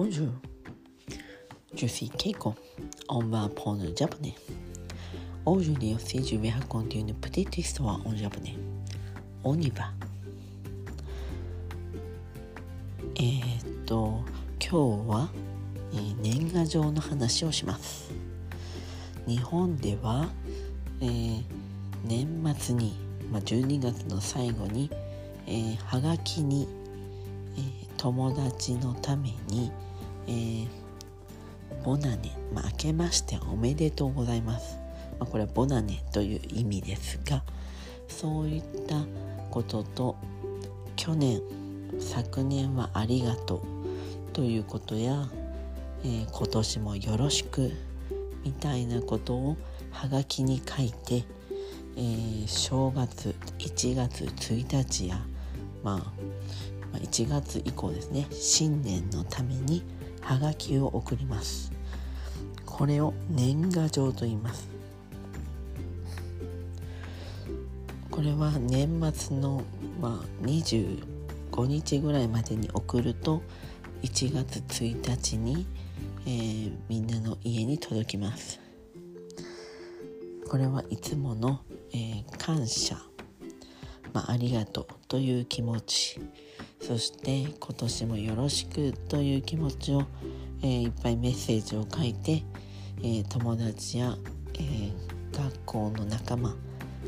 [0.00, 0.28] Bonjour,
[1.74, 2.54] je suis Keiko.
[3.08, 4.36] On va apprendre le japonais.
[5.44, 8.54] Aujourd'hui aussi, je vais raconter une petite histoire en japonais.
[9.42, 9.90] On y va.
[13.16, 14.22] えー、っと、
[14.60, 15.28] 今日は、
[15.92, 18.12] えー年賀状の話をします。
[19.26, 20.28] 日本では、
[21.00, 21.42] えー
[22.04, 22.94] 年末に、
[23.32, 24.92] まあ、12月の最後に、
[25.48, 26.68] えーはがきに、
[27.56, 29.72] えー友達のために、
[30.28, 30.68] えー
[31.84, 34.78] ボナネ、まあ、明けましておめでとうございます。
[35.18, 37.42] まあ、これはボナネという意味ですが、
[38.08, 39.04] そういった
[39.50, 40.16] ことと、
[40.96, 41.40] 去年、
[41.98, 43.60] 昨年はありがとう
[44.32, 45.28] ということや、
[46.04, 47.72] えー今年もよろしく
[48.44, 49.56] みたいなことを
[49.90, 51.24] はがきに書いて、
[51.96, 55.20] えー正月1月1日や、
[55.82, 56.04] まあ、ま
[56.94, 59.82] あ1月以降ですね新年のために
[60.28, 61.72] はがきを送ります。
[62.66, 64.68] これを年賀状と言います。
[68.10, 69.62] これは年末の、
[69.98, 73.42] まあ、25日ぐらいまでに送ると
[74.02, 75.66] 1月1日に、
[76.26, 78.60] えーみんなの家に届きます。
[80.46, 81.60] これはいつもの、
[81.94, 82.96] えー感謝、
[84.12, 86.20] まあ、ありがとうという気持ち。
[86.80, 90.04] そして今年もよろしくという気持ちを、
[90.62, 92.42] えーいっぱいメッセージを書いて、
[93.02, 94.16] えー友達や、
[94.54, 94.92] えー
[95.36, 96.56] 学校の仲間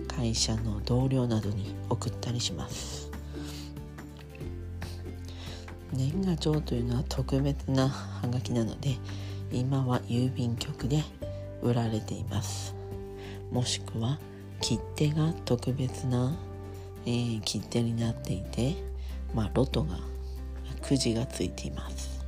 [0.06, 3.10] 会社の同僚などに送ったりします。
[5.92, 8.98] 年賀状というのは特別なハガキなので
[9.50, 11.02] 今は郵便局で
[11.62, 12.74] 売られています。
[13.50, 14.18] もしくは
[14.60, 16.36] 切手が特別な、
[17.06, 18.76] えー切手になっていて、
[19.34, 19.98] まあ、ロトが
[20.82, 22.24] くじがついています。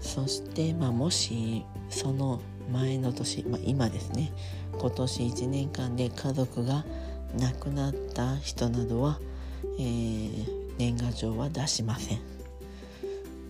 [0.00, 2.40] そして、まあ、もしその
[2.70, 4.32] 前の年、まあ、今ですね
[4.78, 6.84] 今年1年間で家族が
[7.38, 9.18] 亡くなった人などは、
[9.78, 12.18] えー年賀状は出しません、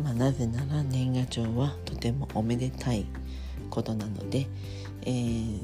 [0.02, 3.06] まあ、なぜなら年賀状はとてもおめでたい
[3.70, 4.46] ことなので、
[5.02, 5.60] えー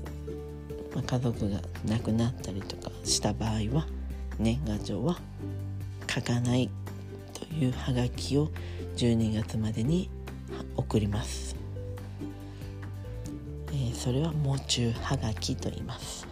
[0.94, 3.86] まあ、家族が亡くなったりとかした場合は
[4.38, 5.18] 年賀状は
[6.08, 6.70] 書かない
[7.34, 8.50] というハガキを
[8.96, 10.10] 12月までに
[10.76, 11.56] 送ります、
[13.68, 16.26] えーそれは喪中はがきと言います。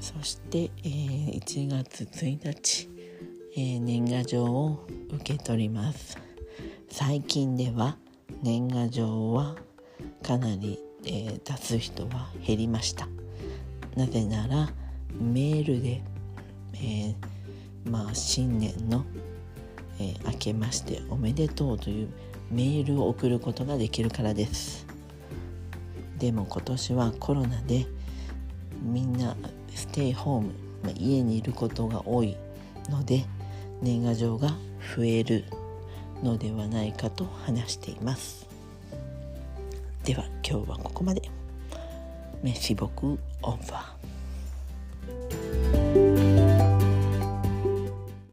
[0.00, 2.88] そして、えー1月1日、
[3.54, 6.16] えー年賀状を受け取ります。
[6.90, 7.96] 最近では
[8.42, 9.56] 年賀状は
[10.22, 13.08] かなり、えー出す人は減りました。
[13.96, 14.72] なぜなら
[15.62, 16.02] メールで、
[16.74, 17.14] えー
[17.88, 19.04] まあ新年の、
[20.00, 22.08] えー明けましておめでとうという
[22.50, 24.86] メールを送ることができるからです。
[26.18, 27.86] でも今年はコロナで
[28.82, 29.36] みんな
[29.74, 30.52] ステイホーム、
[30.82, 32.36] まあ、家にいることが多い
[32.90, 33.24] ので
[33.80, 34.48] 年賀状が
[34.96, 35.44] 増える
[36.22, 38.48] のではないかと話しています。
[40.04, 41.22] では今日はここまで。
[42.42, 44.11] メシボクオーバー。
[45.72, 46.01] Bye.